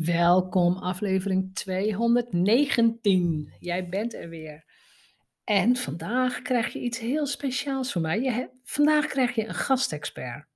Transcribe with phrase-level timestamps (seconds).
[0.00, 3.54] Welkom, aflevering 219.
[3.58, 4.64] Jij bent er weer.
[5.44, 8.20] En vandaag krijg je iets heel speciaals voor mij.
[8.20, 10.46] Je vandaag krijg je een gastexpert.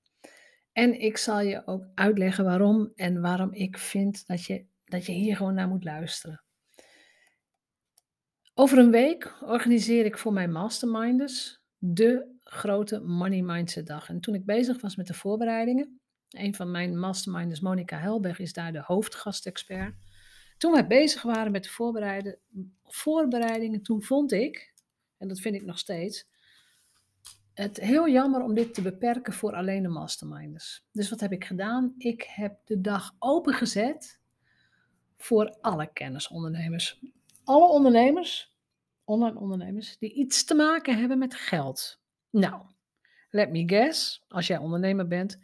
[0.72, 5.12] En ik zal je ook uitleggen waarom en waarom ik vind dat je, dat je
[5.12, 6.44] hier gewoon naar moet luisteren.
[8.54, 14.08] Over een week organiseer ik voor mijn masterminders de grote Money Mindset Dag.
[14.08, 16.00] En toen ik bezig was met de voorbereidingen,
[16.40, 19.94] een van mijn masterminders, Monica Helberg, is daar de hoofdgastexpert.
[20.58, 22.38] Toen wij bezig waren met de
[22.84, 24.74] voorbereidingen, toen vond ik,
[25.18, 26.28] en dat vind ik nog steeds,
[27.54, 30.84] het heel jammer om dit te beperken voor alleen de masterminders.
[30.92, 31.94] Dus wat heb ik gedaan?
[31.98, 34.20] Ik heb de dag opengezet
[35.16, 37.00] voor alle kennisondernemers.
[37.44, 38.54] Alle ondernemers,
[39.04, 42.00] online ondernemers, die iets te maken hebben met geld.
[42.30, 42.62] Nou,
[43.30, 45.38] let me guess, als jij ondernemer bent,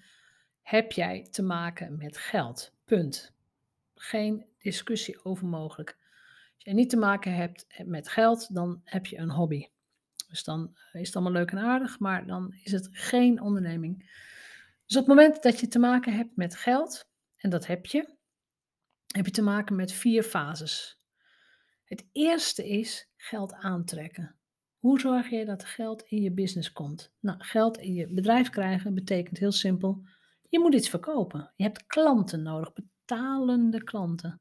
[0.62, 2.72] heb jij te maken met geld.
[2.84, 3.32] Punt.
[3.94, 5.96] Geen discussie over mogelijk.
[6.54, 9.68] Als je niet te maken hebt met geld, dan heb je een hobby.
[10.28, 13.98] Dus dan is het allemaal leuk en aardig, maar dan is het geen onderneming.
[14.86, 18.16] Dus op het moment dat je te maken hebt met geld, en dat heb je,
[19.06, 21.00] heb je te maken met vier fases.
[21.84, 24.36] Het eerste is geld aantrekken.
[24.78, 27.12] Hoe zorg je dat geld in je business komt?
[27.20, 30.02] Nou, geld in je bedrijf krijgen betekent heel simpel
[30.52, 31.50] je moet iets verkopen.
[31.56, 34.40] Je hebt klanten nodig, betalende klanten.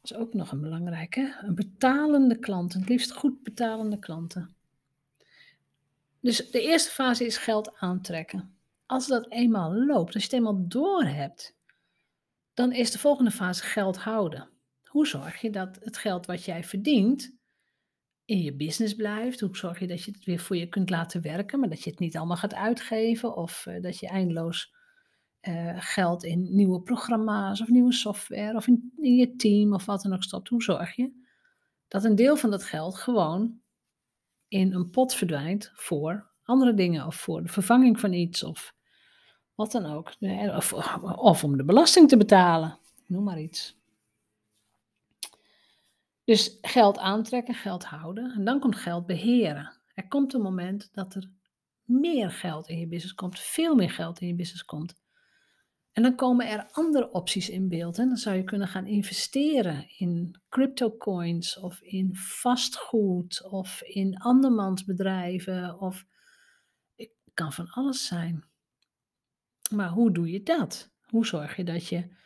[0.00, 1.38] Dat is ook nog een belangrijke.
[1.40, 4.54] Een betalende klant, het liefst goed betalende klanten.
[6.20, 8.56] Dus de eerste fase is geld aantrekken.
[8.86, 11.56] Als dat eenmaal loopt, als je het eenmaal door hebt,
[12.54, 14.48] dan is de volgende fase geld houden.
[14.84, 17.35] Hoe zorg je dat het geld wat jij verdient
[18.26, 19.40] in je business blijft?
[19.40, 21.90] Hoe zorg je dat je het weer voor je kunt laten werken, maar dat je
[21.90, 24.74] het niet allemaal gaat uitgeven of uh, dat je eindeloos
[25.42, 30.12] uh, geld in nieuwe programma's of nieuwe software of in, je team of wat dan
[30.12, 30.48] ook stopt?
[30.48, 31.24] Hoe zorg je
[31.88, 33.60] dat een deel van dat geld gewoon
[34.48, 38.74] in een pot verdwijnt voor andere dingen of voor de vervanging van iets of
[39.54, 40.14] wat dan ook?
[40.56, 40.72] Of,
[41.16, 43.75] of om de belasting te betalen, noem maar iets.
[46.26, 48.32] Dus geld aantrekken, geld houden.
[48.32, 49.80] En dan komt geld beheren.
[49.94, 51.30] Er komt een moment dat er
[51.82, 54.94] meer geld in je business komt, veel meer geld in je business komt.
[55.92, 57.98] En dan komen er andere opties in beeld.
[57.98, 64.18] En dan zou je kunnen gaan investeren in crypto coins of in vastgoed of in
[64.18, 65.80] andermans bedrijven.
[65.80, 66.04] Of
[66.94, 68.44] het kan van alles zijn.
[69.70, 70.92] Maar hoe doe je dat?
[71.00, 72.16] Hoe zorg je dat je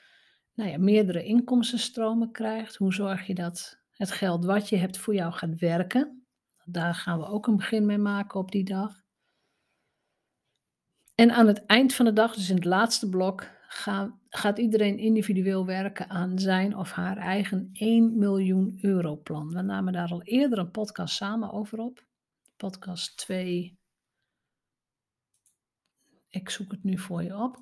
[0.55, 2.77] nou ja, meerdere inkomstenstromen krijgt?
[2.77, 6.27] Hoe zorg je dat het geld wat je hebt voor jou gaat werken.
[6.65, 9.03] Daar gaan we ook een begin mee maken op die dag.
[11.15, 13.47] En aan het eind van de dag, dus in het laatste blok,
[14.29, 19.53] gaat iedereen individueel werken aan zijn of haar eigen 1 miljoen euro plan.
[19.53, 22.07] We namen daar al eerder een podcast samen over op.
[22.57, 23.79] Podcast 2.
[26.29, 27.59] Ik zoek het nu voor je op.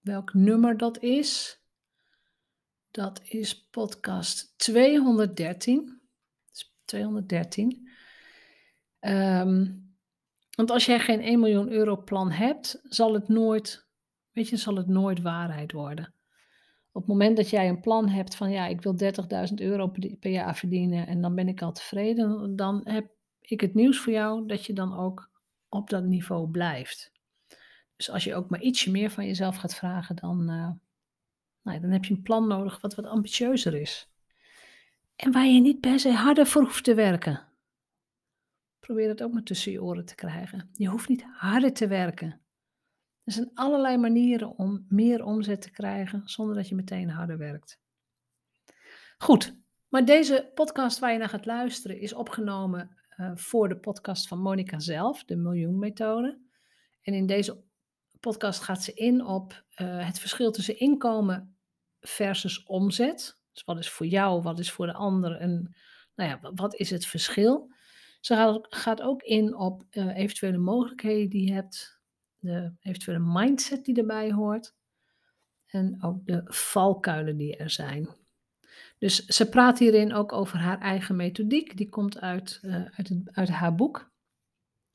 [0.00, 1.61] Welk nummer dat is.
[2.92, 6.00] Dat is podcast 213.
[6.84, 7.88] 213.
[9.00, 9.96] Um,
[10.56, 13.86] want als jij geen 1 miljoen euro plan hebt, zal het nooit,
[14.30, 16.14] weet je, zal het nooit waarheid worden.
[16.92, 18.96] Op het moment dat jij een plan hebt van ja, ik wil
[19.48, 19.88] 30.000 euro
[20.20, 23.10] per jaar verdienen en dan ben ik al tevreden, dan heb
[23.40, 25.30] ik het nieuws voor jou dat je dan ook
[25.68, 27.12] op dat niveau blijft.
[27.96, 30.70] Dus als je ook maar ietsje meer van jezelf gaat vragen, dan, uh,
[31.62, 34.10] nou, dan heb je een plan nodig wat wat ambitieuzer is.
[35.16, 37.48] En waar je niet per se harder voor hoeft te werken.
[38.80, 40.70] Probeer het ook maar tussen je oren te krijgen.
[40.72, 42.40] Je hoeft niet harder te werken.
[43.24, 47.80] Er zijn allerlei manieren om meer omzet te krijgen zonder dat je meteen harder werkt.
[49.18, 54.28] Goed, maar deze podcast waar je naar gaat luisteren is opgenomen uh, voor de podcast
[54.28, 56.38] van Monica zelf, de Miljoenmethode.
[57.02, 57.64] En in deze
[58.22, 61.56] podcast gaat ze in op uh, het verschil tussen inkomen
[62.00, 63.38] versus omzet.
[63.52, 65.74] Dus wat is voor jou, wat is voor de ander en
[66.14, 67.72] nou ja, wat is het verschil?
[68.20, 72.00] Ze gaat ook in op uh, eventuele mogelijkheden die je hebt,
[72.38, 74.74] de eventuele mindset die erbij hoort
[75.66, 78.08] en ook de valkuilen die er zijn.
[78.98, 81.76] Dus ze praat hierin ook over haar eigen methodiek.
[81.76, 84.10] Die komt uit, uh, uit, het, uit haar boek,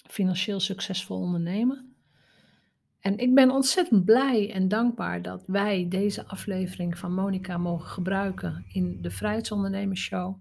[0.09, 1.96] Financieel Succesvol Ondernemen.
[3.07, 8.65] En ik ben ontzettend blij en dankbaar dat wij deze aflevering van Monica mogen gebruiken
[8.68, 10.36] in de Vrijheidsondernemersshow.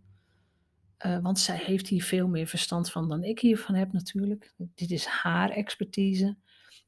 [1.06, 4.52] Uh, want zij heeft hier veel meer verstand van dan ik hiervan heb natuurlijk.
[4.56, 6.36] Dit is haar expertise.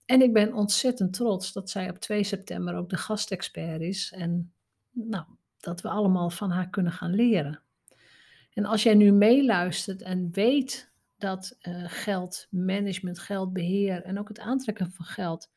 [0.04, 4.12] En ik ben ontzettend trots dat zij op 2 september ook de gastexpert is.
[4.16, 4.52] En
[4.90, 5.24] nou,
[5.58, 7.62] dat we allemaal van haar kunnen gaan leren.
[8.52, 14.92] En als jij nu meeluistert en weet dat uh, geldmanagement, geldbeheer en ook het aantrekken
[14.92, 15.50] van geld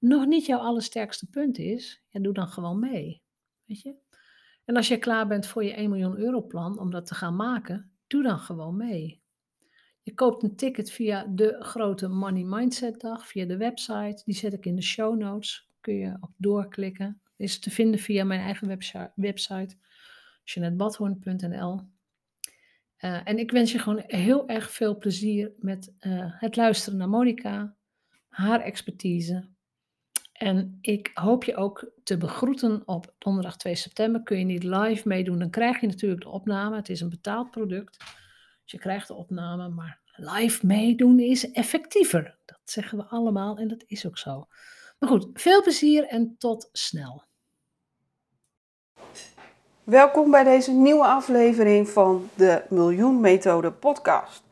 [0.00, 3.22] nog niet jouw allersterkste punt is, ja, doe dan gewoon mee.
[3.64, 3.94] Weet je?
[4.64, 7.36] En als je klaar bent voor je 1 miljoen euro plan om dat te gaan
[7.36, 9.22] maken, doe dan gewoon mee.
[10.02, 14.22] Je koopt een ticket via de grote Money Mindset dag, via de website.
[14.24, 15.68] Die zet ik in de show notes.
[15.80, 17.20] Kun je op doorklikken.
[17.36, 18.68] Is te vinden via mijn eigen
[19.14, 19.76] website,
[20.44, 21.80] jeanettebadhoorn.nl.
[23.00, 27.08] Uh, en ik wens je gewoon heel erg veel plezier met uh, het luisteren naar
[27.08, 27.76] Monica,
[28.28, 29.48] haar expertise.
[30.42, 34.22] En ik hoop je ook te begroeten op donderdag 2 september.
[34.22, 36.76] Kun je niet live meedoen, dan krijg je natuurlijk de opname.
[36.76, 37.98] Het is een betaald product.
[38.62, 42.36] Dus je krijgt de opname, maar live meedoen is effectiever.
[42.44, 44.46] Dat zeggen we allemaal en dat is ook zo.
[44.98, 47.24] Maar goed, veel plezier en tot snel.
[49.84, 54.42] Welkom bij deze nieuwe aflevering van de Miljoen Methode podcast.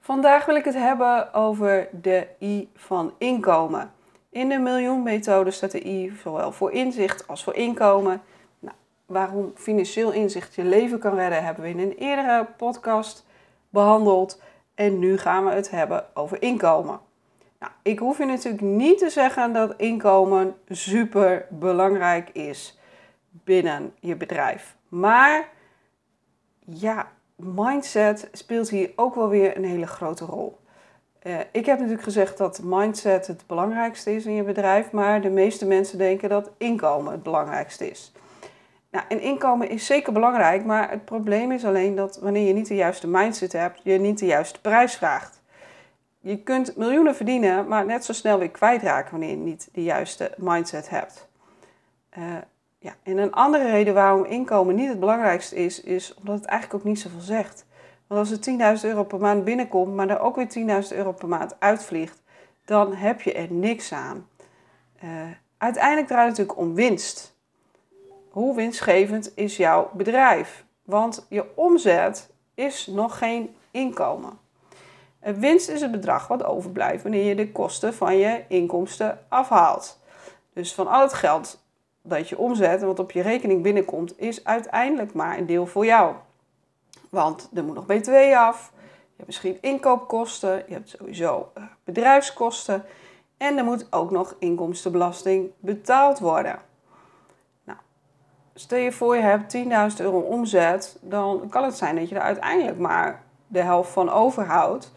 [0.00, 3.92] Vandaag wil ik het hebben over de I van inkomen.
[4.34, 8.22] In de Miljoen Methode staat de I zowel voor inzicht als voor inkomen.
[8.58, 8.76] Nou,
[9.06, 13.26] waarom financieel inzicht je leven kan redden, hebben we in een eerdere podcast
[13.70, 14.42] behandeld.
[14.74, 17.00] En nu gaan we het hebben over inkomen.
[17.58, 22.78] Nou, ik hoef je natuurlijk niet te zeggen dat inkomen super belangrijk is
[23.30, 24.76] binnen je bedrijf.
[24.88, 25.48] Maar
[26.64, 30.58] ja, mindset speelt hier ook wel weer een hele grote rol.
[31.26, 35.30] Uh, ik heb natuurlijk gezegd dat mindset het belangrijkste is in je bedrijf, maar de
[35.30, 38.12] meeste mensen denken dat inkomen het belangrijkste is.
[38.90, 42.68] Nou, en inkomen is zeker belangrijk, maar het probleem is alleen dat wanneer je niet
[42.68, 45.42] de juiste mindset hebt, je niet de juiste prijs vraagt.
[46.20, 50.34] Je kunt miljoenen verdienen, maar net zo snel weer kwijtraken wanneer je niet de juiste
[50.36, 51.28] mindset hebt.
[52.18, 52.24] Uh,
[52.78, 56.80] ja, en een andere reden waarom inkomen niet het belangrijkste is, is omdat het eigenlijk
[56.80, 57.66] ook niet zoveel zegt.
[58.06, 61.28] Want als er 10.000 euro per maand binnenkomt, maar er ook weer 10.000 euro per
[61.28, 62.22] maand uitvliegt,
[62.64, 64.28] dan heb je er niks aan.
[65.04, 65.10] Uh,
[65.58, 67.36] uiteindelijk draait het natuurlijk om winst.
[68.30, 70.64] Hoe winstgevend is jouw bedrijf?
[70.82, 74.38] Want je omzet is nog geen inkomen.
[75.20, 80.00] En winst is het bedrag wat overblijft wanneer je de kosten van je inkomsten afhaalt.
[80.52, 81.62] Dus van al het geld
[82.02, 85.86] dat je omzet en wat op je rekening binnenkomt, is uiteindelijk maar een deel voor
[85.86, 86.14] jou.
[87.14, 92.84] Want er moet nog BTW af, je hebt misschien inkoopkosten, je hebt sowieso eh, bedrijfskosten
[93.36, 96.58] en er moet ook nog inkomstenbelasting betaald worden.
[97.64, 97.78] Nou,
[98.54, 99.64] stel je voor je hebt 10.000
[99.96, 104.92] euro omzet, dan kan het zijn dat je er uiteindelijk maar de helft van overhoudt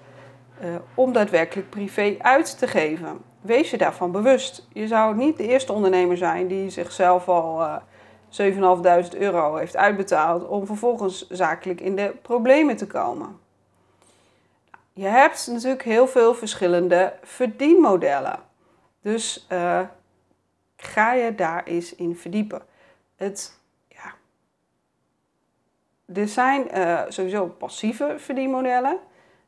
[0.62, 4.68] uh, om daadwerkelijk privé uit te geven wees je daarvan bewust.
[4.74, 7.76] Je zou niet de eerste ondernemer zijn die zichzelf al uh,
[8.30, 13.40] 7.500 euro heeft uitbetaald om vervolgens zakelijk in de problemen te komen.
[14.94, 18.40] Je hebt natuurlijk heel veel verschillende verdienmodellen.
[19.02, 19.82] Dus uh,
[20.78, 22.62] ga je daar eens in verdiepen.
[23.16, 24.14] Het, ja,
[26.14, 28.98] er zijn uh, sowieso passieve verdienmodellen.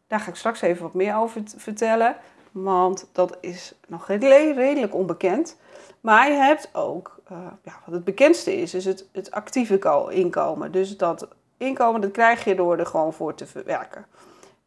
[0.07, 2.15] Daar ga ik straks even wat meer over vertellen
[2.51, 5.57] want dat is nog redelijk onbekend.
[6.01, 10.71] Maar je hebt ook, uh, ja, wat het bekendste is, is het, het actieve inkomen.
[10.71, 14.05] Dus dat inkomen dat krijg je door er gewoon voor te verwerken.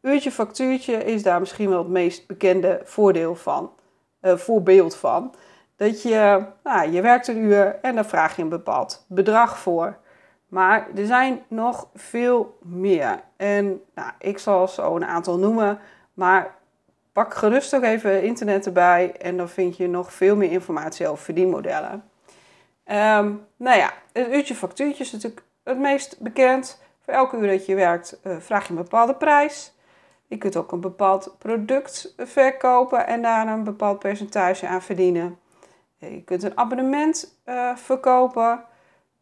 [0.01, 3.71] Uurtje factuurtje is daar misschien wel het meest bekende voordeel van,
[4.23, 5.35] uh, voorbeeld van.
[5.77, 9.97] Dat je, nou, je werkt een uur en dan vraag je een bepaald bedrag voor.
[10.49, 13.23] Maar er zijn nog veel meer.
[13.37, 15.79] En nou, ik zal zo een aantal noemen.
[16.15, 16.55] Maar
[17.13, 21.25] Pak gerust ook even internet erbij en dan vind je nog veel meer informatie over
[21.25, 22.05] verdienmodellen.
[22.87, 26.81] Um, nou ja, het uurtje factuurtje is natuurlijk het meest bekend.
[27.05, 29.73] Voor elke uur dat je werkt uh, vraag je een bepaalde prijs.
[30.27, 35.39] Je kunt ook een bepaald product verkopen en daar een bepaald percentage aan verdienen.
[35.97, 38.65] Je kunt een abonnement uh, verkopen.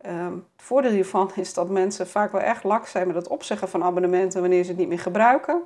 [0.06, 3.68] Um, het voordeel hiervan is dat mensen vaak wel echt lak zijn met het opzeggen
[3.68, 5.62] van abonnementen wanneer ze het niet meer gebruiken.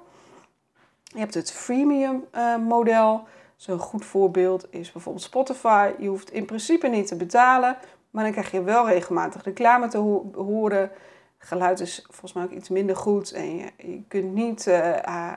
[1.02, 2.24] Je hebt het freemium
[2.66, 3.26] model.
[3.64, 5.92] Zo'n goed voorbeeld is bijvoorbeeld Spotify.
[5.98, 7.76] Je hoeft in principe niet te betalen,
[8.10, 9.98] maar dan krijg je wel regelmatig reclame te
[10.34, 10.90] horen.
[11.38, 15.32] Geluid is volgens mij ook iets minder goed en je, kunt niet, uh, uh,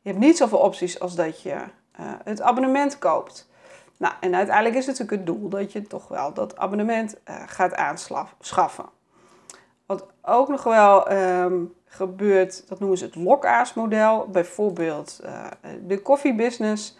[0.00, 1.56] je hebt niet zoveel opties als dat je
[2.24, 3.48] het abonnement koopt.
[3.96, 7.16] Nou, en uiteindelijk is het natuurlijk het doel dat je toch wel dat abonnement
[7.46, 8.88] gaat aanschaffen.
[9.86, 14.28] Wat ook nog wel um, gebeurt, dat noemen ze het lokaasmodel.
[14.28, 15.20] Bijvoorbeeld
[15.86, 16.96] de koffiebusiness.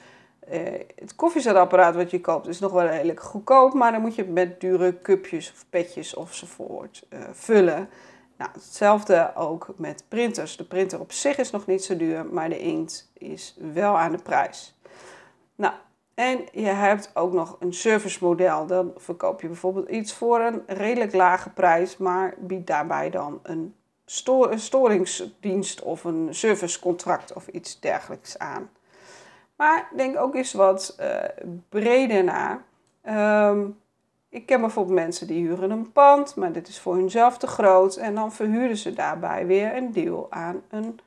[0.94, 4.30] Het koffiezetapparaat wat je koopt is nog wel redelijk goedkoop, maar dan moet je het
[4.30, 7.88] met dure cupjes of petjes ofzovoort uh, vullen.
[8.36, 10.56] Nou, hetzelfde ook met printers.
[10.56, 14.12] De printer op zich is nog niet zo duur, maar de inkt is wel aan
[14.12, 14.78] de prijs.
[15.54, 15.74] Nou,
[16.14, 18.66] en je hebt ook nog een servicemodel.
[18.66, 23.74] Dan verkoop je bijvoorbeeld iets voor een redelijk lage prijs, maar biedt daarbij dan een
[24.56, 28.70] storingsdienst of een servicecontract of iets dergelijks aan.
[29.56, 32.62] Maar denk ook eens wat uh, breder na.
[33.02, 33.66] Ehm,
[34.28, 37.96] ik ken bijvoorbeeld mensen die huren een pand, maar dit is voor hunzelf te groot.
[37.96, 41.00] En dan verhuren ze daarbij weer een deel aan een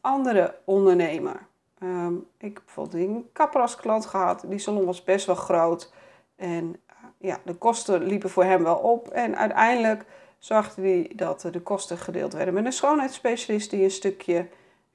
[0.00, 1.48] andere ondernemer.
[1.82, 4.44] Um, ik heb bijvoorbeeld een kapper klant gehad.
[4.46, 5.92] Die salon was best wel groot.
[6.36, 9.08] En uh, ja, de kosten liepen voor hem wel op.
[9.08, 10.04] En uiteindelijk
[10.38, 14.48] zorgde hij dat de kosten gedeeld werden met een schoonheidsspecialist die een stukje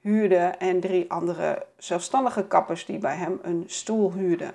[0.05, 0.35] huurde.
[0.35, 4.51] En drie andere zelfstandige kappers die bij hem een stoel huurden.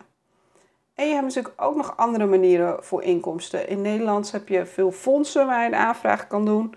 [0.95, 3.69] En je hebt natuurlijk ook nog andere manieren voor inkomsten.
[3.69, 6.75] In Nederland heb je veel fondsen waar je een aanvraag kan doen.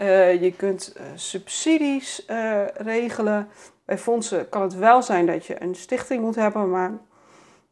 [0.00, 3.48] Uh, je kunt uh, subsidies uh, regelen.
[3.84, 6.92] Bij fondsen kan het wel zijn dat je een stichting moet hebben, maar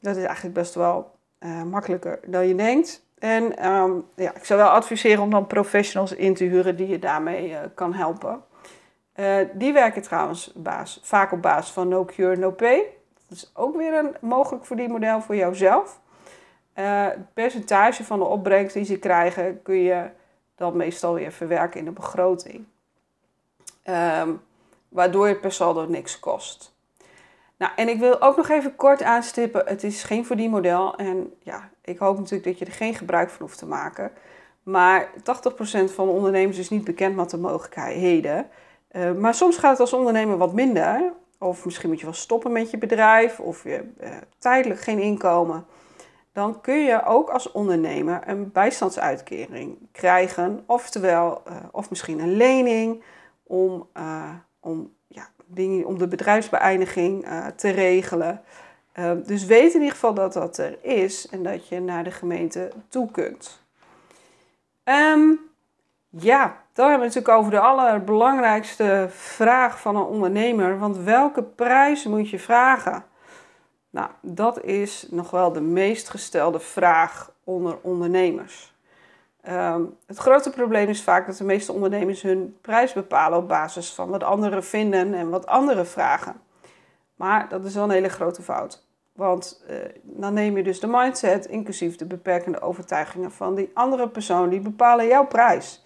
[0.00, 1.18] dat is eigenlijk best wel
[1.64, 3.04] makkelijker dan je denkt.
[3.18, 6.99] En um, ja, ik zou wel adviseren om dan professionals in te huren die je
[6.99, 8.42] daarmee kan helpen.
[9.53, 12.87] Die werken trouwens baas, vaak op basis van no cure, no pay.
[13.29, 16.00] Dat is ook weer een mogelijk verdienmodel voor jouzelf.
[16.75, 20.09] Uh, het percentage van de opbrengst die ze krijgen, kun je
[20.55, 22.65] dan meestal weer verwerken in de begroting.
[23.85, 24.41] Um,
[24.89, 26.75] waardoor je per saldo niks kost.
[27.57, 30.97] Nou, en ik wil ook nog even kort aanstippen: het is geen verdienmodel.
[30.97, 34.12] En ja, ik hoop natuurlijk dat je er geen gebruik van hoeft te maken.
[34.62, 35.21] Maar 80%
[35.95, 38.49] van de ondernemers is niet bekend met de mogelijkheden.
[38.92, 41.12] Uh, maar soms gaat het als ondernemer wat minder.
[41.38, 45.64] Of misschien moet je wel stoppen met je bedrijf of je uh, tijdelijk geen inkomen.
[46.32, 50.62] Dan kun je ook als ondernemer een bijstandsuitkering krijgen.
[50.66, 53.02] Oftewel, uh, of misschien een lening
[53.42, 53.88] om,
[54.61, 58.42] om, ja, dingen, om de bedrijfsbeëindiging te regelen.
[59.26, 62.70] dus weet in ieder geval dat dat er is en dat je naar de gemeente
[62.88, 63.61] toe kunt.
[64.85, 65.50] Um,
[66.09, 70.78] ja, dan hebben we natuurlijk over de allerbelangrijkste vraag van een ondernemer.
[70.78, 73.04] Want welke prijs moet je vragen?
[73.90, 78.75] Nou, dat is nog wel de meest gestelde vraag onder ondernemers.
[79.49, 83.92] Um, het grote probleem is vaak dat de meeste ondernemers hun prijs bepalen op basis
[83.92, 86.40] van wat anderen vinden en wat anderen vragen.
[87.14, 88.87] Maar dat is wel een hele grote fout.
[89.12, 94.08] Want uh, dan neem je dus de mindset, inclusief de beperkende overtuigingen van die andere
[94.08, 95.84] persoon, die bepalen jouw prijs.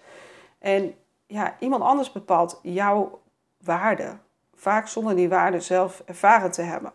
[0.65, 0.95] En
[1.27, 3.21] ja, iemand anders bepaalt jouw
[3.63, 4.17] waarde.
[4.55, 6.93] Vaak zonder die waarde zelf ervaren te hebben.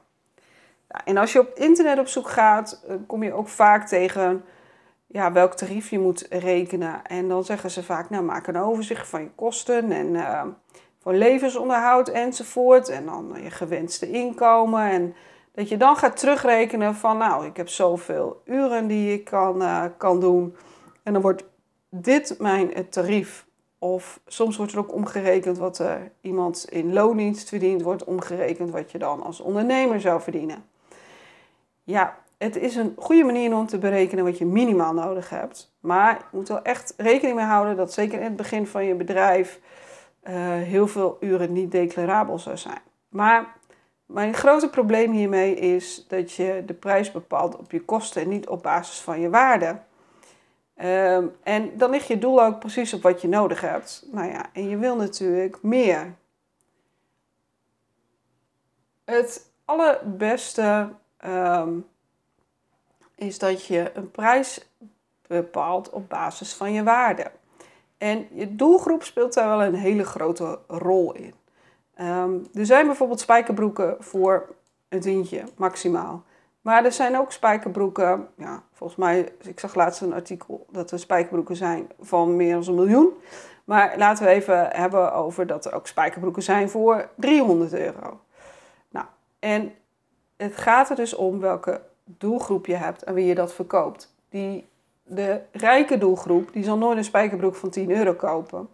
[0.88, 4.44] Ja, en als je op internet op zoek gaat, eh, kom je ook vaak tegen
[5.06, 7.04] ja, welk tarief je moet rekenen.
[7.04, 10.42] En dan zeggen ze vaak, nou maak een overzicht van je kosten en uh,
[10.98, 12.88] voor levensonderhoud enzovoort.
[12.88, 14.90] En dan je gewenste inkomen.
[14.90, 15.14] En
[15.52, 19.62] dat je dan gaat terugrekenen van, nou, ik heb zoveel uren die ik kan,
[19.96, 20.56] kan doen.
[21.02, 21.44] En dan wordt
[21.90, 23.48] dit mijn tarief
[23.82, 28.90] of soms wordt er ook omgerekend wat er iemand in loondienst verdient, wordt omgerekend wat
[28.90, 30.64] je dan als ondernemer zou verdienen.
[31.84, 35.74] Ja, het is een goede manier om te berekenen wat je minimaal nodig hebt.
[35.80, 38.94] Maar je moet wel echt rekening mee houden dat zeker in het begin van je
[38.94, 39.60] bedrijf
[40.22, 42.80] uh, heel veel uren niet declarabel zou zijn.
[43.08, 43.56] Maar
[44.06, 48.48] mijn grote probleem hiermee is dat je de prijs bepaalt op je kosten en niet
[48.48, 49.78] op basis van je waarde.
[50.84, 54.06] Um, en dan ligt je doel ook precies op wat je nodig hebt.
[54.12, 56.14] Nou ja, en je wil natuurlijk meer.
[59.04, 60.88] Het allerbeste
[61.24, 61.86] um,
[63.14, 64.68] is dat je een prijs
[65.26, 67.30] bepaalt op basis van je waarde.
[67.98, 71.34] En je doelgroep speelt daar wel een hele grote rol in.
[72.00, 74.54] Um, er zijn bijvoorbeeld spijkerbroeken voor
[74.88, 76.24] een tientje maximaal.
[76.60, 80.98] Maar er zijn ook spijkerbroeken, ja, volgens mij, ik zag laatst een artikel dat er
[80.98, 83.12] spijkerbroeken zijn van meer dan een miljoen.
[83.64, 88.20] Maar laten we even hebben over dat er ook spijkerbroeken zijn voor 300 euro.
[88.88, 89.06] Nou,
[89.38, 89.72] en
[90.36, 94.14] het gaat er dus om welke doelgroep je hebt en wie je dat verkoopt.
[94.28, 94.68] Die,
[95.02, 98.68] de rijke doelgroep, die zal nooit een spijkerbroek van 10 euro kopen.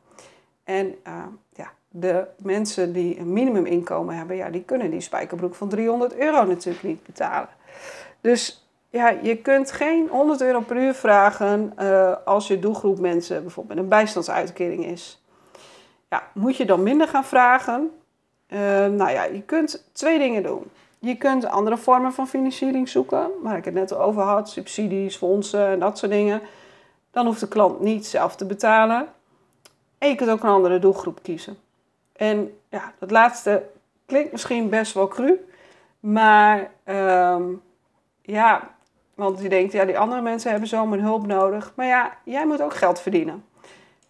[0.65, 5.69] En uh, ja, de mensen die een minimuminkomen hebben, ja, die kunnen die spijkerbroek van
[5.69, 7.49] 300 euro natuurlijk niet betalen.
[8.21, 13.43] Dus ja, je kunt geen 100 euro per uur vragen uh, als je doelgroep mensen
[13.43, 15.23] bijvoorbeeld een bijstandsuitkering is.
[16.09, 17.91] Ja, moet je dan minder gaan vragen?
[18.49, 20.71] Uh, nou ja, je kunt twee dingen doen.
[20.99, 25.67] je kunt andere vormen van financiering zoeken, waar ik het net over had, subsidies, fondsen
[25.67, 26.43] en dat soort dingen.
[27.11, 29.09] Dan hoeft de klant niet zelf te betalen.
[29.99, 31.57] En je kunt ook een andere doelgroep kiezen.
[32.13, 33.63] En ja, dat laatste
[34.07, 35.47] klinkt misschien best wel cru,
[36.01, 37.45] maar ehm,
[38.27, 38.71] ja,
[39.15, 41.73] want je denkt, ja, die andere mensen hebben zo mijn hulp nodig.
[41.77, 43.45] Maar ja, jij moet ook geld verdienen.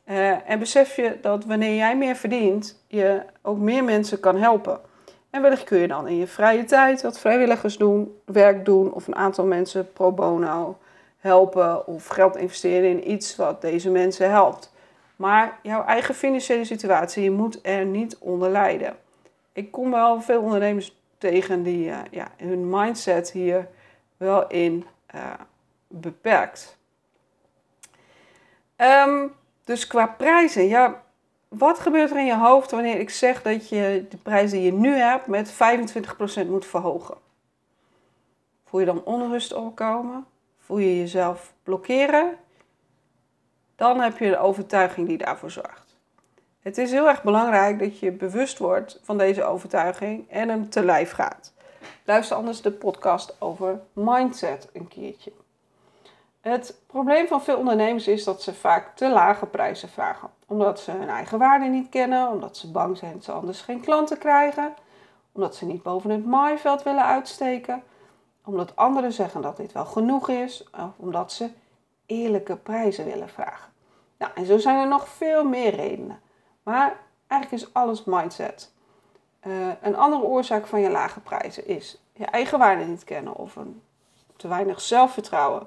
[0.08, 4.80] Uh, en besef je dat wanneer jij meer verdient, je ook meer mensen kan helpen.
[5.30, 9.06] En wellicht kun je dan in je vrije tijd wat vrijwilligers doen, werk doen of
[9.06, 10.78] een aantal mensen pro bono
[11.18, 14.72] helpen of geld investeren in iets wat deze mensen helpt.
[15.16, 18.96] Maar jouw eigen financiële situatie, moet er niet onder lijden.
[19.52, 23.68] Ik kom wel veel ondernemers tegen die uh, ja, hun mindset hier
[24.16, 25.32] wel in uh,
[25.88, 26.78] beperkt.
[28.76, 31.02] Um, dus qua prijzen, ja,
[31.48, 34.72] wat gebeurt er in je hoofd wanneer ik zeg dat je de prijs die je
[34.72, 37.16] nu hebt met 25% moet verhogen?
[38.64, 40.26] Voel je dan onrust opkomen?
[40.58, 42.36] Voel je jezelf blokkeren?
[43.76, 45.96] Dan heb je de overtuiging die daarvoor zorgt.
[46.60, 50.84] Het is heel erg belangrijk dat je bewust wordt van deze overtuiging en hem te
[50.84, 51.52] lijf gaat.
[52.04, 55.32] Luister anders de podcast over mindset een keertje.
[56.40, 60.30] Het probleem van veel ondernemers is dat ze vaak te lage prijzen vragen.
[60.46, 63.80] Omdat ze hun eigen waarde niet kennen, omdat ze bang zijn dat ze anders geen
[63.80, 64.74] klanten krijgen,
[65.32, 67.82] omdat ze niet boven het maaiveld willen uitsteken,
[68.44, 71.50] omdat anderen zeggen dat dit wel genoeg is, of omdat ze
[72.06, 73.72] eerlijke prijzen willen vragen.
[74.18, 76.20] Nou, en zo zijn er nog veel meer redenen.
[76.62, 78.72] Maar eigenlijk is alles mindset.
[79.46, 83.56] Uh, een andere oorzaak van je lage prijzen is je eigen waarde niet kennen of
[83.56, 83.82] een
[84.36, 85.66] te weinig zelfvertrouwen.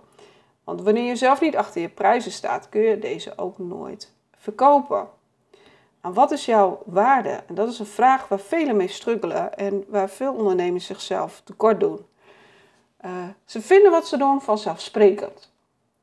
[0.64, 5.08] Want wanneer je zelf niet achter je prijzen staat, kun je deze ook nooit verkopen.
[6.02, 7.44] En wat is jouw waarde?
[7.48, 11.80] En dat is een vraag waar velen mee struggelen en waar veel ondernemers zichzelf tekort
[11.80, 12.06] doen.
[13.06, 13.12] Uh,
[13.46, 15.52] ze vinden wat ze doen vanzelfsprekend.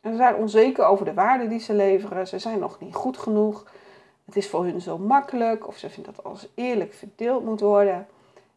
[0.01, 2.29] En ze zijn onzeker over de waarde die ze leveren.
[2.29, 3.65] Ze zijn nog niet goed genoeg.
[4.27, 8.07] Het is voor hun zo makkelijk of ze vinden dat alles eerlijk verdeeld moet worden.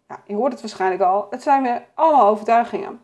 [0.07, 1.27] Ja, je hoort het waarschijnlijk al.
[1.29, 3.01] Het zijn weer allemaal overtuigingen.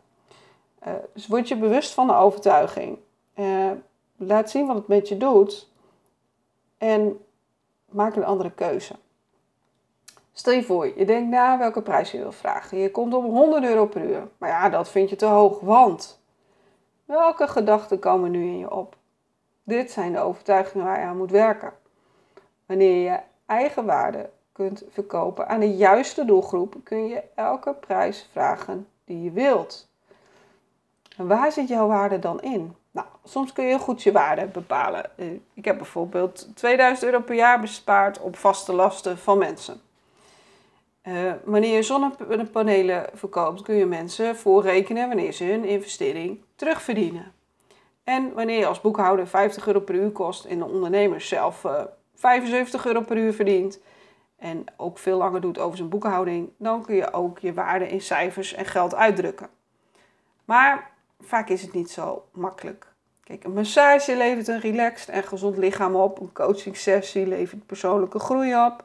[0.88, 2.98] Uh, dus word je bewust van de overtuiging.
[3.36, 3.72] Uh,
[4.16, 5.70] laat zien wat het met je doet.
[6.78, 7.26] En
[7.90, 8.96] maak een andere keuze.
[10.32, 12.78] Stel je voor, je denkt na welke prijs je wil vragen.
[12.78, 14.28] Je komt op 100 euro per uur.
[14.38, 16.24] Maar ja, dat vind je te hoog, want...
[17.06, 18.96] Welke gedachten komen nu in je op?
[19.64, 21.74] Dit zijn de overtuigingen waar je aan moet werken.
[22.66, 28.88] Wanneer je eigen waarde kunt verkopen aan de juiste doelgroep, kun je elke prijs vragen
[29.06, 29.88] die je wilt.
[31.18, 32.76] En waar zit jouw waarde dan in?
[32.92, 35.18] Nou, soms kun je goed je waarde bepalen.
[35.18, 39.82] Eh, ik heb bijvoorbeeld 2000 euro per jaar bespaard op vaste lasten van mensen.
[41.08, 47.34] Uh, wanneer je zonnepanelen verkoopt, kun je mensen voorrekenen wanneer ze hun investering terugverdienen.
[48.04, 51.84] En wanneer je als boekhouder 50 euro per uur kost en de ondernemer zelf eh,
[52.16, 53.80] 75 euro per uur verdient
[54.36, 58.02] en ook veel langer doet over zijn boekhouding, dan kun je ook je waarde in
[58.02, 59.50] cijfers en geld uitdrukken.
[60.46, 62.94] Maar vaak is het niet zo makkelijk.
[63.24, 66.20] Kijk, een massage levert een relaxed en gezond lichaam op.
[66.20, 68.84] Een coaching sessie levert persoonlijke groei op.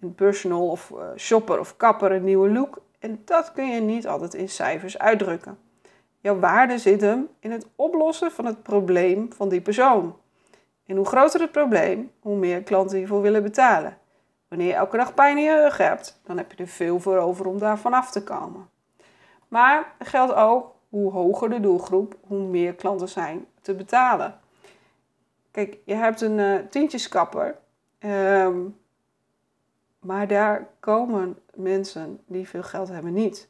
[0.00, 2.82] Een personal of uh, shopper of kapper een nieuwe look.
[2.98, 5.58] En dat kun je niet altijd in cijfers uitdrukken.
[6.20, 10.16] Jouw waarde zit hem in het oplossen van het probleem van die persoon.
[10.90, 13.98] En hoe groter het probleem, hoe meer klanten hiervoor willen betalen.
[14.48, 17.16] Wanneer je elke dag pijn in je rug hebt, dan heb je er veel voor
[17.16, 18.68] over om daar vanaf te komen.
[19.48, 24.38] Maar geldt ook hoe hoger de doelgroep, hoe meer klanten zijn te betalen.
[25.50, 27.56] Kijk, je hebt een uh, tientjeskapper,
[27.98, 28.78] um,
[29.98, 33.48] maar daar komen mensen die veel geld hebben niet.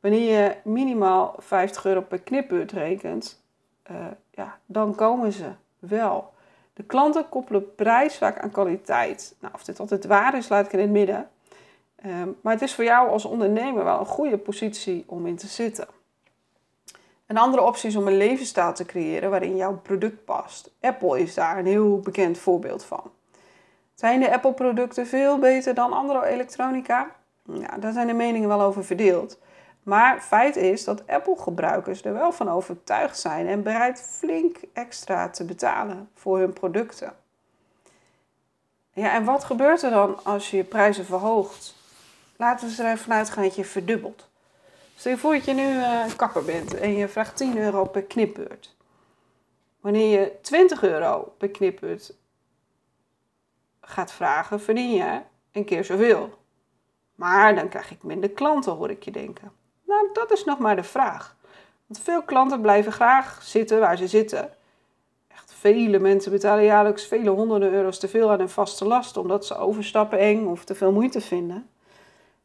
[0.00, 3.42] Wanneer je minimaal 50 euro per knipbeurt rekent,
[3.90, 6.36] uh, ja, dan komen ze wel.
[6.78, 9.36] De klanten koppelen prijs vaak aan kwaliteit.
[9.40, 11.28] Nou, of dit altijd waar is, laat ik in het midden.
[12.06, 15.46] Um, maar het is voor jou als ondernemer wel een goede positie om in te
[15.46, 15.86] zitten.
[17.26, 20.70] Een andere optie is om een levensstijl te creëren waarin jouw product past.
[20.80, 23.10] Apple is daar een heel bekend voorbeeld van.
[23.94, 27.10] Zijn de Apple-producten veel beter dan andere elektronica?
[27.42, 29.38] Ja, daar zijn de meningen wel over verdeeld.
[29.88, 35.44] Maar feit is dat Apple-gebruikers er wel van overtuigd zijn en bereid flink extra te
[35.44, 37.16] betalen voor hun producten.
[38.92, 41.74] Ja, en wat gebeurt er dan als je je prijzen verhoogt?
[42.36, 44.28] Laten we er even vanuit gaan dat je verdubbelt.
[44.96, 48.02] Stel je voor dat je nu uh, kapper bent en je vraagt 10 euro per
[48.02, 48.76] knipbeurt.
[49.80, 52.14] Wanneer je 20 euro per knipbeurt
[53.80, 55.20] gaat vragen, verdien je
[55.52, 56.38] een keer zoveel.
[57.14, 59.58] Maar dan krijg ik minder klanten, hoor ik je denken.
[59.88, 61.36] Nou, dat is nog maar de vraag.
[61.86, 64.50] Want veel klanten blijven graag zitten waar ze zitten.
[65.28, 69.46] Echt vele mensen betalen jaarlijks vele honderden euro's te veel aan hun vaste last omdat
[69.46, 71.68] ze overstappen eng of te veel moeite vinden.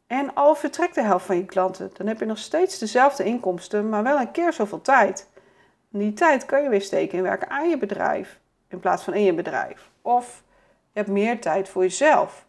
[0.06, 3.88] En al vertrekt de helft van je klanten, dan heb je nog steeds dezelfde inkomsten,
[3.88, 5.28] maar wel een keer zoveel tijd.
[5.88, 9.22] Die tijd kan je weer steken in werken aan je bedrijf in plaats van in
[9.22, 9.90] je bedrijf.
[10.02, 10.42] Of
[10.92, 12.46] je hebt meer tijd voor jezelf.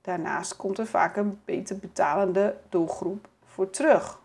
[0.00, 4.20] Daarnaast komt er vaak een beter betalende doelgroep voor terug.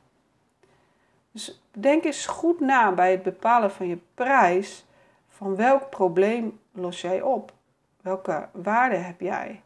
[1.32, 4.86] Dus denk eens goed na bij het bepalen van je prijs.
[5.30, 7.54] Van welk probleem los jij op?
[8.02, 9.62] Welke waarde heb jij?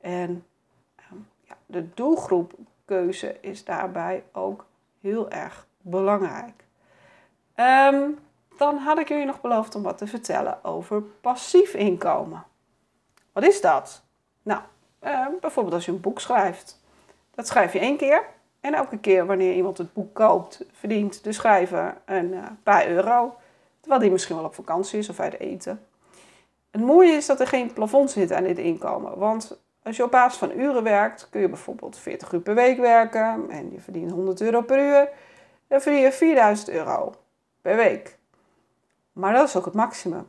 [0.00, 0.46] En
[0.96, 4.66] ehm, ja, de doelgroepkeuze is daarbij ook
[5.00, 6.64] heel erg belangrijk.
[7.56, 8.18] Um,
[8.58, 12.44] dan had ik jullie nog beloofd om wat te vertellen over passief inkomen.
[13.32, 14.02] Wat is dat?
[14.42, 14.62] Nou,
[15.02, 16.80] uh, bijvoorbeeld als je een boek schrijft.
[17.34, 18.36] Dat schrijf je één keer.
[18.68, 23.36] En elke keer wanneer iemand het boek koopt, verdient de schrijver een uh, paar euro.
[23.80, 25.86] Terwijl die misschien wel op vakantie is of uit eten.
[26.70, 29.18] Het mooie is dat er geen plafond zit aan dit inkomen.
[29.18, 32.78] Want als je op basis van uren werkt, kun je bijvoorbeeld 40 uur per week
[32.78, 35.08] werken en je verdient 100 euro per uur.
[35.66, 37.14] Dan verdien je 4000 euro
[37.62, 38.18] per week.
[39.12, 40.26] Maar dat is ook het maximum.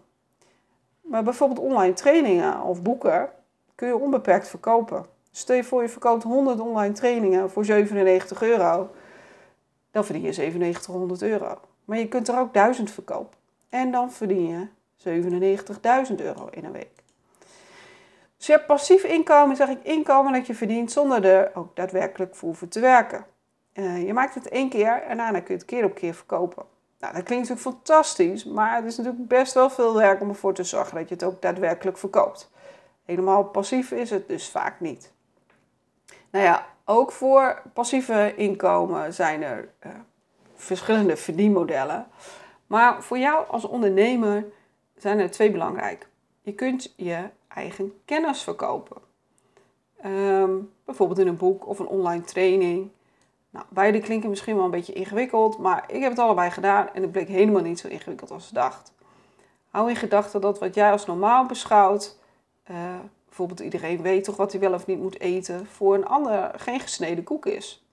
[1.01, 3.29] Maar bijvoorbeeld online trainingen of boeken
[3.75, 5.05] kun je onbeperkt verkopen.
[5.31, 8.89] Stel je voor je verkoopt 100 online trainingen voor 97 euro.
[9.91, 11.59] Dan verdien je 9700 euro.
[11.85, 13.37] Maar je kunt er ook 1000 verkopen.
[13.69, 14.67] En dan verdien je
[16.09, 17.03] 97.000 euro in een week.
[18.37, 22.35] Dus je hebt passief inkomen, zeg ik inkomen dat je verdient zonder er ook daadwerkelijk
[22.35, 23.25] voor te werken.
[23.73, 26.63] Uh, je maakt het één keer en daarna kun je het keer op keer verkopen.
[26.99, 30.53] Nou, dat klinkt natuurlijk fantastisch, maar het is natuurlijk best wel veel werk om ervoor
[30.53, 32.51] te zorgen dat je het ook daadwerkelijk verkoopt.
[33.05, 35.11] Helemaal passief is het dus vaak niet.
[36.31, 39.91] Nou ja, ook voor passieve inkomen zijn er uh,
[40.55, 42.07] verschillende verdienmodellen.
[42.67, 44.45] Maar voor jou als ondernemer
[44.97, 46.07] zijn er twee belangrijk.
[46.41, 48.97] Je kunt je eigen kennis verkopen.
[50.05, 52.89] Um, bijvoorbeeld in een boek of een online training.
[53.49, 57.01] Nou, beide klinken misschien wel een beetje ingewikkeld, maar ik heb het allebei gedaan en
[57.01, 58.93] het bleek helemaal niet zo ingewikkeld als ik dacht.
[59.69, 62.17] Hou in gedachten dat wat jij als normaal beschouwt,
[62.71, 62.77] uh,
[63.29, 66.79] bijvoorbeeld iedereen weet toch wat hij wel of niet moet eten, voor een ander geen
[66.79, 67.83] gesneden koek is.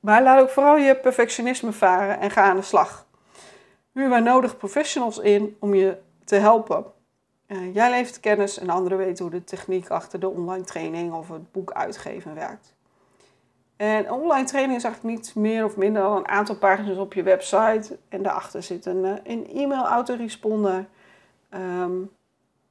[0.00, 3.06] Maar laat ook vooral je perfectionisme varen en ga aan de slag.
[3.92, 6.84] Huur waar nodig professionals in om je te helpen.
[7.46, 11.28] Uh, jij levert kennis en anderen weten hoe de techniek achter de online training of
[11.28, 12.76] het boek uitgeven werkt.
[13.76, 17.22] En online training is eigenlijk niet meer of minder dan een aantal pagina's op je
[17.22, 17.98] website.
[18.08, 20.86] En daarachter zit een, eh, een e-mail autoresponder.
[21.54, 22.10] Um,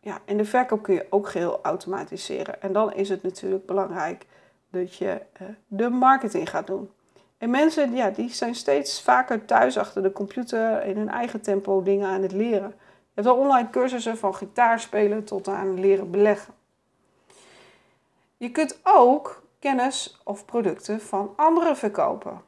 [0.07, 2.61] ja, en de verkoop kun je ook geheel automatiseren.
[2.61, 4.25] En dan is het natuurlijk belangrijk
[4.71, 6.91] dat je uh, de marketing gaat doen.
[7.37, 11.83] En mensen ja, die zijn steeds vaker thuis achter de computer in hun eigen tempo
[11.83, 12.73] dingen aan het leren.
[12.77, 16.53] Je hebt al online cursussen van gitaarspelen tot aan leren beleggen.
[18.37, 22.41] Je kunt ook kennis of producten van anderen verkopen.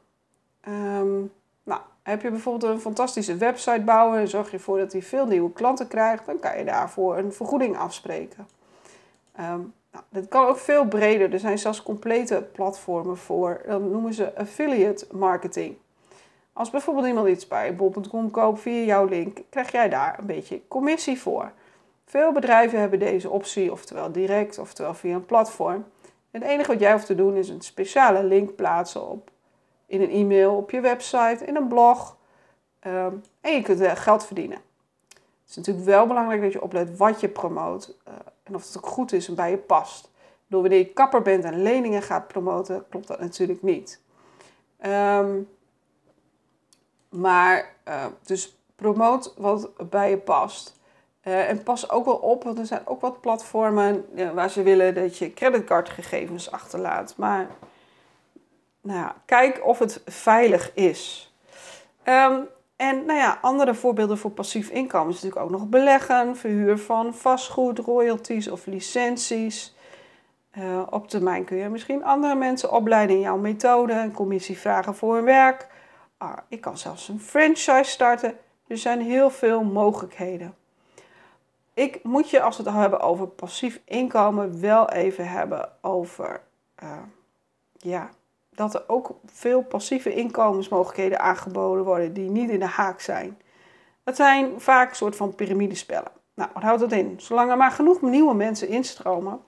[0.68, 1.32] Um,
[2.02, 5.52] heb je bijvoorbeeld een fantastische website bouwen en zorg je ervoor dat hij veel nieuwe
[5.52, 8.48] klanten krijgt, dan kan je daarvoor een vergoeding afspreken.
[9.40, 11.32] Um, nou, dit kan ook veel breder.
[11.32, 13.62] Er zijn zelfs complete platformen voor.
[13.66, 15.76] Dat noemen ze affiliate marketing.
[16.52, 20.60] Als bijvoorbeeld iemand iets bij bol.com koopt via jouw link, krijg jij daar een beetje
[20.68, 21.52] commissie voor.
[22.04, 25.84] Veel bedrijven hebben deze optie, oftewel direct, oftewel via een platform.
[26.30, 29.30] Het enige wat jij hoeft te doen is een speciale link plaatsen op,
[29.90, 32.16] in een e-mail, op je website, in een blog.
[32.80, 34.58] Ehm, en je kunt geld verdienen.
[35.08, 38.76] Het is natuurlijk wel belangrijk dat je oplet wat je promoot uh, en of het
[38.76, 40.10] ook goed is en bij je past.
[40.46, 44.00] Door wanneer je kapper bent en leningen gaat promoten, klopt dat natuurlijk niet.
[44.86, 45.48] Um,
[47.08, 50.78] maar uh, dus promoot wat bij je past.
[51.20, 55.18] En pas ook wel op, want er zijn ook wat platformen waar ze willen dat
[55.18, 57.14] je creditcardgegevens achterlaat.
[57.16, 57.48] Maar
[58.80, 61.34] nou kijk of het veilig is.
[62.04, 66.78] Um, en nou ja, andere voorbeelden voor passief inkomen is natuurlijk ook nog beleggen, verhuur
[66.78, 69.74] van vastgoed, royalties of licenties.
[70.58, 74.94] Uh, op termijn kun je misschien andere mensen opleiden in jouw methode, een commissie vragen
[74.94, 75.66] voor hun werk.
[76.18, 78.38] Ah, ik kan zelfs een franchise starten.
[78.66, 80.54] Er zijn heel veel mogelijkheden
[81.80, 86.40] ik moet je, als we het hebben over passief inkomen, wel even hebben over
[86.82, 86.98] uh,
[87.72, 88.10] ja,
[88.60, 93.38] dat er ook veel passieve inkomensmogelijkheden aangeboden worden die niet in de haak zijn.
[94.04, 96.10] Dat zijn vaak een soort van piramidespellen.
[96.34, 97.14] Nou, wat houdt dat in?
[97.16, 99.40] Zolang er maar genoeg nieuwe mensen instromen,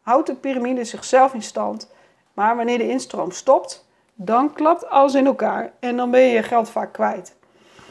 [0.00, 1.90] houdt de piramide zichzelf in stand.
[2.34, 6.42] Maar wanneer de instroom stopt, dan klapt alles in elkaar en dan ben je je
[6.42, 7.36] geld vaak kwijt.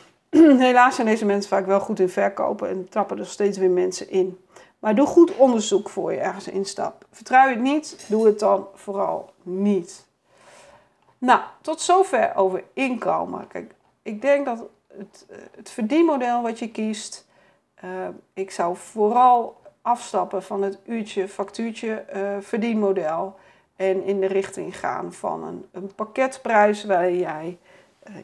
[0.29, 4.09] Helaas zijn deze mensen vaak wel goed in verkopen en trappen er steeds weer mensen
[4.09, 4.39] in.
[4.79, 7.05] Maar doe goed onderzoek voor je ergens instapt.
[7.11, 10.07] Vertrouw je het niet, doe het dan vooral niet.
[11.19, 13.47] Nou, tot zover over inkomen.
[13.47, 14.63] Kijk, ik denk dat
[14.97, 17.27] het, eh, het verdienmodel wat je kiest,
[17.83, 23.35] uh, ik zou vooral afstappen van het uurtje, factuurtje uh, verdienmodel
[23.75, 27.57] en in de richting gaan van een, een pakketprijs waarin jij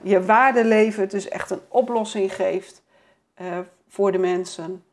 [0.01, 2.83] je waarde levert, dus echt een oplossing geeft
[3.87, 4.83] voor de mensen.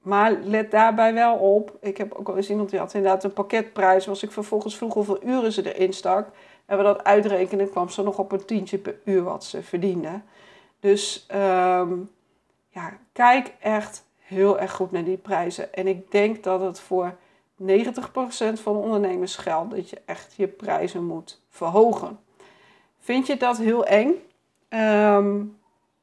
[0.00, 1.76] Ehm, maar let daarbij wel op.
[1.80, 4.08] Ik heb ook al eens iemand die had inderdaad een pakketprijs.
[4.08, 6.28] Als ik vervolgens vroeg hoeveel uren ze erin stak.
[6.66, 10.20] En we dat uitrekenen, kwam ze nog op een tientje per uur wat ze verdiende.
[10.80, 12.10] Dus um,
[12.68, 15.74] ja, kijk echt heel erg goed naar die prijzen.
[15.74, 17.14] En ik denk dat het voor
[17.62, 17.64] 90%
[18.52, 22.18] van de ondernemers geldt dat je echt je prijzen moet verhogen.
[22.98, 24.12] Vind je dat heel eng?
[24.68, 25.58] Um,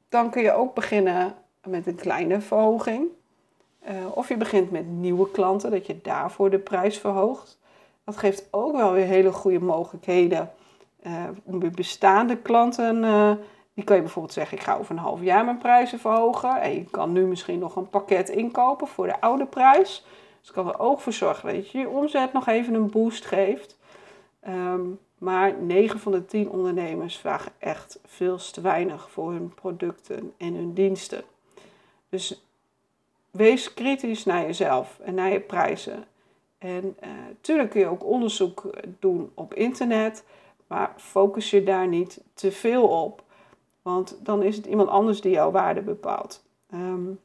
[0.10, 3.08] dan kun je ook beginnen met een kleine verhoging.
[3.90, 7.60] Uh, of je begint met nieuwe klanten, dat je daarvoor de prijs verhoogt.
[8.04, 10.52] Dat geeft ook wel weer hele goede mogelijkheden
[11.04, 13.04] uh, om bij bestaande klanten.
[13.04, 13.32] Uh,
[13.74, 16.62] die kan je bijvoorbeeld zeggen: ik ga over een half jaar mijn prijzen verhogen.
[16.62, 20.06] En je kan nu misschien nog een pakket inkopen voor de oude prijs.
[20.42, 23.78] Dus kan er ook voor zorgen dat je je omzet nog even een boost geeft.
[24.48, 30.34] Um, maar 9 van de 10 ondernemers vragen echt veel te weinig voor hun producten
[30.38, 31.24] en hun diensten.
[32.10, 32.47] Dus
[33.38, 36.06] wees kritisch naar jezelf en naar je prijzen.
[36.58, 37.10] En uh,
[37.42, 38.70] tuurlijk kun je ook onderzoek
[39.00, 40.24] doen op internet,
[40.68, 43.24] maar focus je daar niet te veel op.
[43.82, 46.44] Want dan is het iemand anders die jouw waarde bepaalt.
[46.74, 47.20] Um,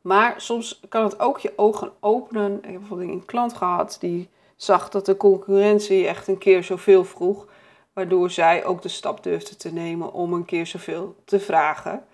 [0.00, 2.56] maar soms kan het ook je ogen openen.
[2.56, 7.04] Ik heb bijvoorbeeld een klant gehad die zag dat de concurrentie echt een keer zoveel
[7.04, 7.46] vroeg.
[7.92, 12.04] Waardoor zij ook de stap durfde te nemen om een keer zoveel te vragen.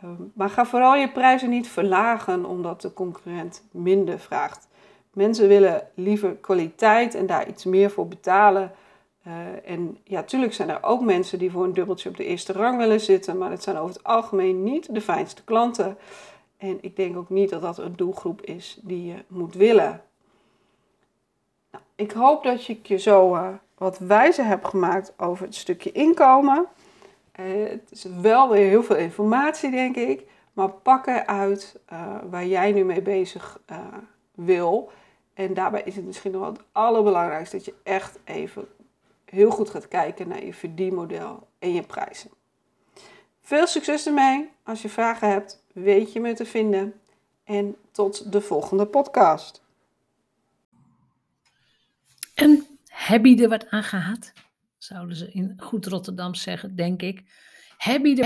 [0.00, 4.68] Ehm, maar ga vooral je prijzen niet verlagen omdat de concurrent minder vraagt.
[5.12, 8.72] Mensen willen liever kwaliteit en daar iets meer voor betalen.
[9.26, 9.34] Uh,
[9.64, 12.78] en ja, tuurlijk zijn er ook mensen die voor een dubbeltje op de eerste rang
[12.78, 15.96] willen zitten, maar dat zijn over het algemeen niet de fijnste klanten.
[16.56, 20.02] En ik denk ook niet dat dat een doelgroep is die je moet willen.
[21.70, 25.92] Nou, ik hoop dat ik je zo uh, wat wijzer heb gemaakt over het stukje
[25.92, 26.66] inkomen.
[27.40, 30.26] Uh, het is wel weer heel veel informatie, denk ik.
[30.52, 33.78] Maar pak eruit uh, waar jij nu mee bezig uh,
[34.34, 34.92] wil.
[35.34, 38.68] En daarbij is het misschien nog wel het allerbelangrijkste dat je echt even
[39.24, 42.30] heel goed gaat kijken naar je verdienmodel en je prijzen.
[43.40, 44.50] Veel succes ermee.
[44.62, 47.00] Als je vragen hebt, weet je me te vinden.
[47.44, 49.62] En tot de volgende podcast.
[52.34, 54.32] En heb je er wat aan gehad?
[54.88, 57.22] Zouden ze in goed Rotterdam zeggen, denk ik.
[57.76, 58.16] Heb je